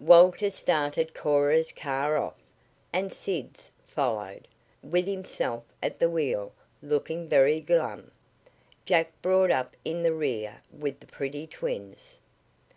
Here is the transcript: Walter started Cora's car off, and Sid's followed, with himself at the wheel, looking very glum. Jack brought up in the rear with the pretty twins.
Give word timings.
Walter 0.00 0.50
started 0.50 1.14
Cora's 1.14 1.70
car 1.70 2.16
off, 2.18 2.40
and 2.92 3.12
Sid's 3.12 3.70
followed, 3.86 4.48
with 4.82 5.06
himself 5.06 5.62
at 5.80 6.00
the 6.00 6.10
wheel, 6.10 6.52
looking 6.82 7.28
very 7.28 7.60
glum. 7.60 8.10
Jack 8.84 9.12
brought 9.22 9.52
up 9.52 9.76
in 9.84 10.02
the 10.02 10.12
rear 10.12 10.60
with 10.76 10.98
the 10.98 11.06
pretty 11.06 11.46
twins. 11.46 12.18